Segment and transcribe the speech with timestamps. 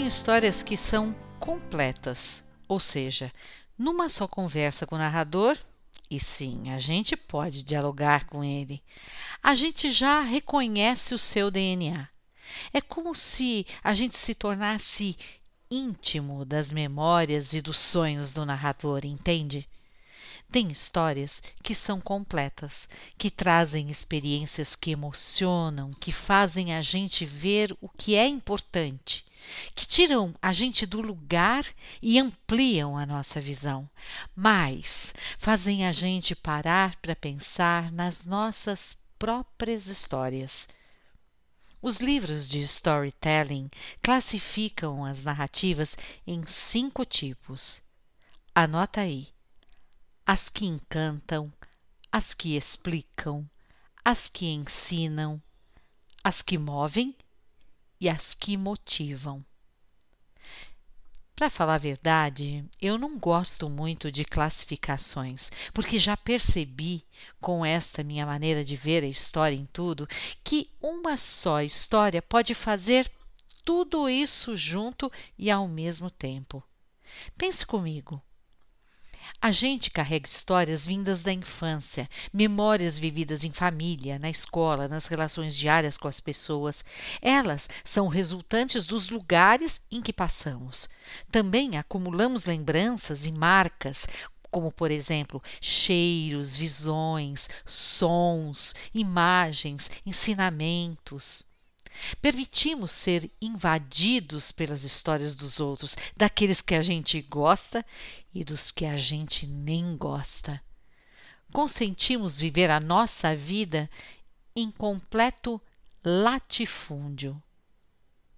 [0.00, 3.30] Tem histórias que são completas, ou seja,
[3.76, 5.58] numa só conversa com o narrador,
[6.10, 8.82] e sim, a gente pode dialogar com ele,
[9.42, 12.08] a gente já reconhece o seu DNA.
[12.72, 15.18] É como se a gente se tornasse
[15.70, 19.68] íntimo das memórias e dos sonhos do narrador, entende?
[20.50, 27.76] Tem histórias que são completas, que trazem experiências que emocionam, que fazem a gente ver
[27.82, 29.28] o que é importante,
[29.74, 31.64] que tiram a gente do lugar
[32.00, 33.88] e ampliam a nossa visão,
[34.34, 40.68] mas fazem a gente parar para pensar nas nossas próprias histórias.
[41.82, 43.70] Os livros de storytelling
[44.02, 47.82] classificam as narrativas em cinco tipos.
[48.54, 49.28] Anota aí
[50.26, 51.52] as que encantam,
[52.12, 53.48] as que explicam,
[54.04, 55.42] as que ensinam,
[56.22, 57.16] as que movem
[58.00, 59.44] e as que motivam.
[61.36, 67.02] Para falar a verdade, eu não gosto muito de classificações, porque já percebi,
[67.40, 70.06] com esta minha maneira de ver a história em tudo,
[70.44, 73.10] que uma só história pode fazer
[73.64, 76.62] tudo isso junto e ao mesmo tempo.
[77.38, 78.22] Pense comigo.
[79.40, 85.56] A gente carrega histórias vindas da infância, memórias vividas em família, na escola, nas relações
[85.56, 86.84] diárias com as pessoas.
[87.20, 90.88] Elas são resultantes dos lugares em que passamos.
[91.30, 94.06] Também acumulamos lembranças e marcas,
[94.50, 101.49] como, por exemplo, cheiros, visões, sons, imagens, ensinamentos.
[102.20, 107.84] Permitimos ser invadidos pelas histórias dos outros, daqueles que a gente gosta
[108.34, 110.62] e dos que a gente nem gosta.
[111.52, 113.90] Consentimos viver a nossa vida
[114.54, 115.60] em completo
[116.04, 117.42] latifúndio.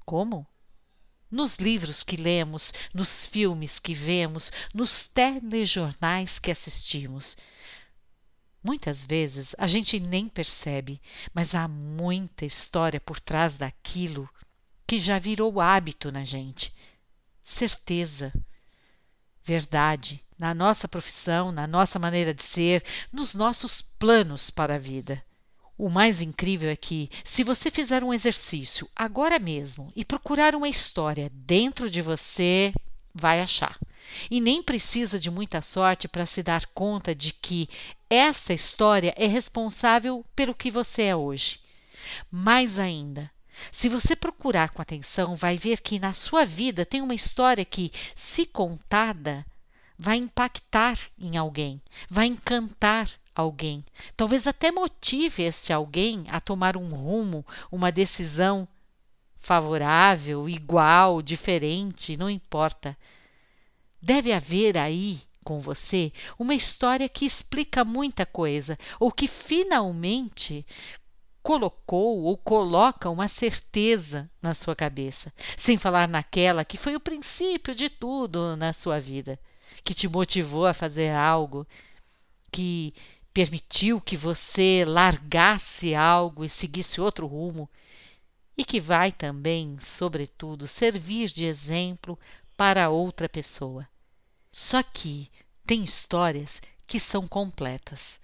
[0.04, 0.46] Como?
[1.30, 7.36] Nos livros que lemos, nos filmes que vemos, nos telejornais que assistimos.
[8.62, 11.00] Muitas vezes a gente nem percebe,
[11.34, 14.28] mas há muita história por trás daquilo
[14.86, 16.72] que já virou hábito na gente.
[17.40, 18.32] Certeza,
[19.42, 25.22] verdade, na nossa profissão, na nossa maneira de ser, nos nossos planos para a vida.
[25.76, 30.68] O mais incrível é que, se você fizer um exercício agora mesmo e procurar uma
[30.68, 32.72] história dentro de você,
[33.14, 33.78] vai achar.
[34.30, 37.68] E nem precisa de muita sorte para se dar conta de que
[38.12, 41.58] essa história é responsável pelo que você é hoje.
[42.30, 43.30] Mais ainda,
[43.70, 47.90] se você procurar com atenção, vai ver que na sua vida tem uma história que,
[48.14, 49.46] se contada,
[49.98, 51.80] vai impactar em alguém,
[52.10, 53.82] vai encantar alguém.
[54.14, 58.68] Talvez até motive esse alguém a tomar um rumo, uma decisão
[59.36, 62.94] favorável, igual, diferente, não importa.
[64.02, 70.64] Deve haver aí com você uma história que explica muita coisa ou que finalmente
[71.42, 77.74] colocou ou coloca uma certeza na sua cabeça, sem falar naquela que foi o princípio
[77.74, 79.38] de tudo na sua vida,
[79.82, 81.66] que te motivou a fazer algo,
[82.50, 82.94] que
[83.34, 87.68] permitiu que você largasse algo e seguisse outro rumo,
[88.56, 92.18] e que vai também, sobretudo, servir de exemplo
[92.56, 93.88] para outra pessoa.
[94.54, 95.30] Só que
[95.66, 98.20] tem histórias que são completas,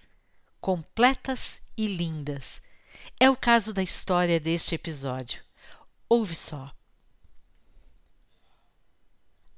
[0.61, 2.61] completas e lindas.
[3.19, 5.43] É o caso da história deste episódio.
[6.07, 6.71] Ouve só.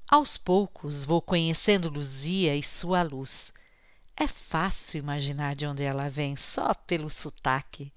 [0.09, 3.53] Aos poucos vou conhecendo Luzia e sua luz.
[4.15, 7.93] É fácil imaginar de onde ela vem só pelo sotaque.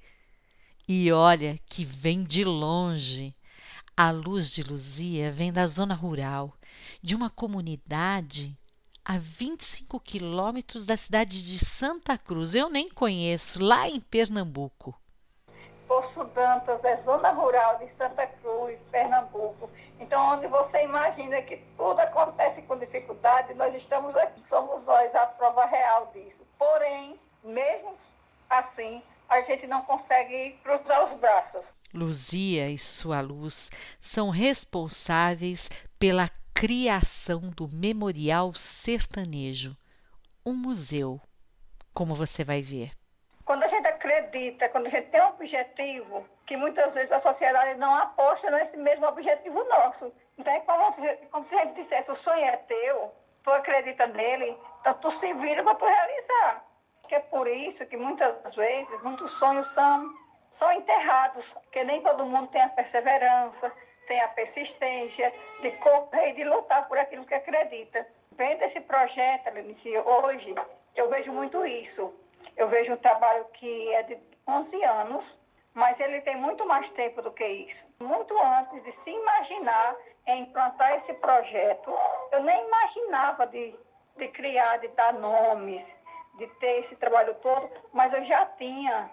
[0.89, 3.37] E olha que vem de longe.
[3.97, 6.59] A luz de Luzia vem da zona rural,
[7.01, 8.57] de uma comunidade
[9.05, 12.55] a 25 quilômetros da cidade de Santa Cruz.
[12.55, 14.99] Eu nem conheço, lá em Pernambuco.
[15.87, 19.69] Poço Dantas é zona rural de Santa Cruz, Pernambuco.
[20.01, 25.27] Então, onde você imagina que tudo acontece com dificuldade, nós estamos aqui, somos nós a
[25.27, 26.47] prova real disso.
[26.59, 27.95] Porém, mesmo
[28.49, 31.73] assim, a gente não consegue cruzar os braços.
[31.93, 33.71] Luzia e sua luz
[34.01, 39.77] são responsáveis pela criação do Memorial Sertanejo,
[40.47, 41.21] um museu,
[41.93, 42.93] como você vai ver.
[43.45, 47.79] Quando a gente acredita, quando a gente tem um objetivo, que muitas vezes a sociedade
[47.79, 50.13] não aposta nesse mesmo objetivo nosso.
[50.39, 53.13] Então é como se, como se a gente dissesse, o sonho é teu,
[53.43, 56.65] tu acredita nele, então tu se vira para tu realizar.
[57.09, 60.15] Que é por isso que muitas vezes muitos sonhos são,
[60.53, 63.71] são enterrados, porque nem todo mundo tem a perseverança,
[64.07, 68.07] tem a persistência de correr e de lutar por aquilo que acredita.
[68.33, 70.55] Vendo esse projeto, Lenice, hoje,
[70.97, 72.13] eu vejo muito isso.
[72.57, 75.39] Eu vejo um trabalho que é de 11 anos,
[75.73, 77.87] mas ele tem muito mais tempo do que isso.
[77.99, 79.97] Muito antes de se imaginar
[80.27, 81.93] em implantar esse projeto,
[82.33, 83.75] eu nem imaginava de,
[84.17, 85.97] de criar, de dar nomes,
[86.37, 89.11] de ter esse trabalho todo, mas eu já tinha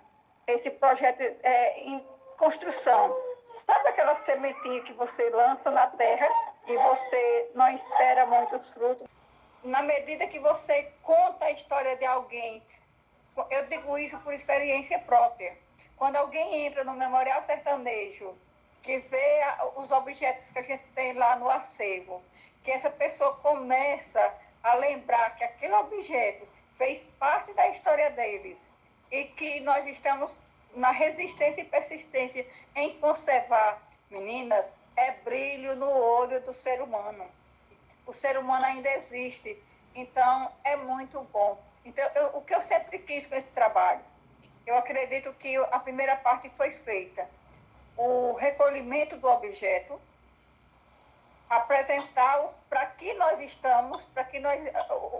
[0.47, 2.05] esse projeto é, em
[2.37, 3.15] construção.
[3.45, 6.27] Sabe aquela sementinha que você lança na terra
[6.67, 9.07] e você não espera muitos frutos?
[9.63, 12.63] Na medida que você conta a história de alguém,
[13.49, 15.57] eu digo isso por experiência própria.
[15.97, 18.35] Quando alguém entra no Memorial Sertanejo,
[18.81, 19.41] que vê
[19.75, 22.23] os objetos que a gente tem lá no acervo,
[22.63, 24.33] que essa pessoa começa
[24.63, 26.47] a lembrar que aquele objeto
[26.77, 28.71] fez parte da história deles
[29.11, 30.39] e que nós estamos
[30.75, 37.25] na resistência e persistência em conservar, meninas, é brilho no olho do ser humano.
[38.05, 39.61] O ser humano ainda existe,
[39.95, 41.61] então é muito bom.
[41.83, 44.01] Então, eu, o que eu sempre quis com esse trabalho,
[44.65, 47.27] eu acredito que a primeira parte foi feita.
[47.97, 49.99] O recolhimento do objeto,
[51.49, 54.61] apresentar para que nós estamos, para que nós,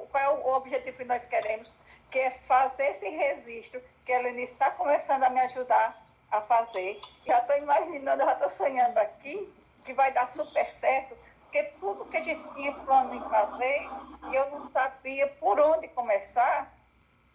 [0.10, 1.76] qual é o objetivo que nós queremos,
[2.12, 5.98] que é fazer esse registro que a Lenice está começando a me ajudar
[6.30, 7.00] a fazer.
[7.26, 9.52] Já estou imaginando, já estou sonhando aqui
[9.86, 13.90] que vai dar super certo, porque tudo que a gente tinha plano em fazer,
[14.32, 16.72] eu não sabia por onde começar,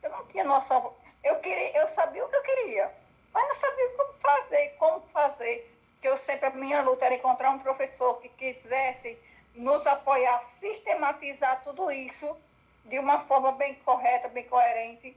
[0.02, 0.94] eu não tinha noção.
[1.24, 2.92] Eu, queria, eu sabia o que eu queria,
[3.32, 5.72] mas não sabia como fazer, como fazer.
[6.00, 9.18] Que eu sempre, a minha luta era encontrar um professor que quisesse
[9.54, 12.38] nos apoiar, sistematizar tudo isso
[12.88, 15.16] de uma forma bem correta, bem coerente,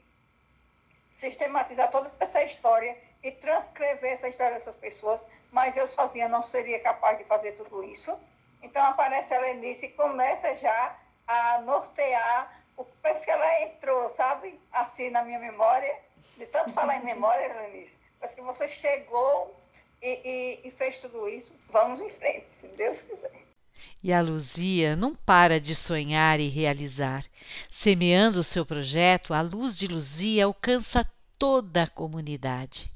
[1.11, 5.21] sistematizar toda essa história e transcrever essa história dessas pessoas,
[5.51, 8.17] mas eu sozinha não seria capaz de fazer tudo isso.
[8.61, 10.95] Então aparece a Lenice e começa já
[11.27, 15.99] a nortear o parece que ela entrou, sabe, assim na minha memória,
[16.37, 19.53] de tanto falar em memória, Lenice, parece que você chegou
[20.01, 21.53] e, e, e fez tudo isso.
[21.69, 23.48] Vamos em frente, se Deus quiser.
[24.03, 27.23] E a Luzia não para de sonhar e realizar.
[27.69, 31.05] Semeando o seu projeto, a luz de Luzia alcança
[31.37, 32.91] toda a comunidade.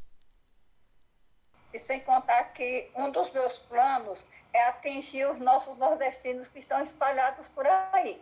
[1.73, 6.81] E sem contar que um dos meus planos é atingir os nossos nordestinos que estão
[6.81, 8.21] espalhados por aí.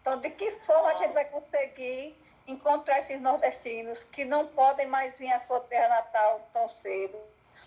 [0.00, 2.16] Então, de que forma a gente vai conseguir
[2.46, 7.18] encontrar esses nordestinos que não podem mais vir à sua terra natal tão cedo,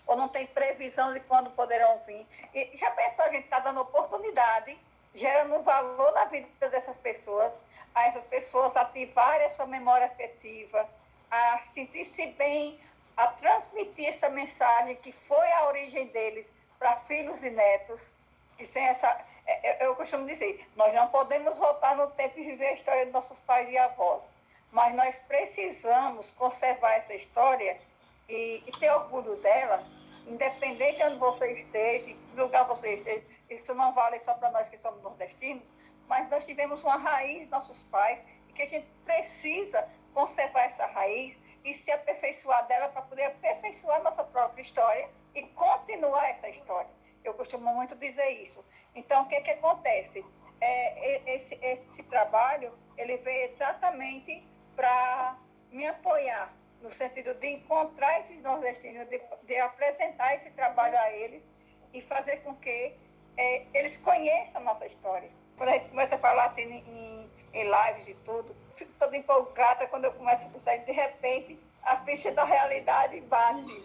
[0.07, 2.25] ou não tem previsão de quando poderão vir.
[2.53, 4.77] E já pensou, a gente está dando oportunidade,
[5.13, 7.61] gerando valor na vida dessas pessoas,
[7.93, 10.87] a essas pessoas ativarem a sua memória afetiva,
[11.29, 12.79] a sentir-se bem,
[13.17, 18.11] a transmitir essa mensagem que foi a origem deles para filhos e netos,
[18.57, 19.07] que sem essa.
[19.45, 23.05] É, é, eu costumo dizer, nós não podemos voltar no tempo e viver a história
[23.05, 24.31] de nossos pais e avós,
[24.71, 27.79] mas nós precisamos conservar essa história
[28.27, 29.83] e, e ter orgulho dela
[30.27, 34.69] independente de onde você esteja, que lugar você esteja, isso não vale só para nós
[34.69, 35.63] que somos nordestinos,
[36.07, 41.39] mas nós tivemos uma raiz, nossos pais, e que a gente precisa conservar essa raiz
[41.63, 46.89] e se aperfeiçoar dela para poder aperfeiçoar nossa própria história e continuar essa história.
[47.23, 48.65] Eu costumo muito dizer isso.
[48.95, 50.25] Então, o que, que acontece?
[50.59, 54.43] É, esse, esse trabalho, ele veio exatamente
[54.75, 55.37] para
[55.71, 61.49] me apoiar no sentido de encontrar esses nordestinos, de, de apresentar esse trabalho a eles
[61.93, 62.93] e fazer com que
[63.35, 65.29] é, eles conheçam a nossa história.
[65.57, 69.87] Quando a gente começa a falar assim em, em lives e tudo, fico toda empolgada
[69.87, 73.83] quando eu começo a conseguir, de repente, a ficha da realidade bate.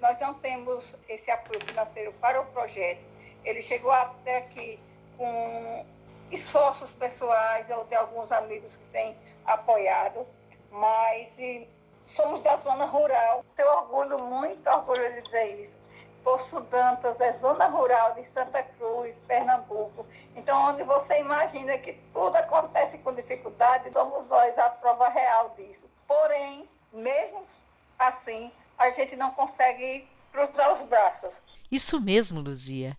[0.00, 3.00] Nós não temos esse apoio financeiro para o projeto.
[3.44, 4.78] Ele chegou até aqui
[5.16, 5.86] com
[6.30, 9.16] esforços pessoais ou de alguns amigos que têm
[9.46, 10.26] apoiado,
[10.70, 11.38] mas
[12.06, 13.44] somos da zona rural.
[13.54, 15.76] Tenho orgulho, muito orgulho de dizer isso.
[16.24, 20.06] Poço Dantas é zona rural de Santa Cruz, Pernambuco.
[20.34, 25.88] Então, onde você imagina que tudo acontece com dificuldade, somos nós a prova real disso.
[26.06, 27.44] Porém, mesmo
[27.98, 31.40] assim, a gente não consegue cruzar os braços.
[31.70, 32.96] Isso mesmo, Luzia.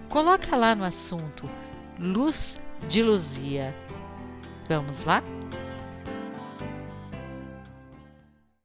[0.09, 1.49] Coloca lá no assunto
[1.97, 3.73] Luz de Luzia.
[4.69, 5.23] Vamos lá?